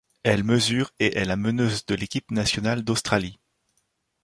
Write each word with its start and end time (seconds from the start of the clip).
Elle 0.23 0.43
mesure 0.43 0.89
et 0.97 1.19
est 1.19 1.25
la 1.25 1.35
meneuse 1.35 1.85
de 1.85 1.93
l’équipe 1.93 2.31
nationale 2.31 2.83
d’Australie. 2.83 3.39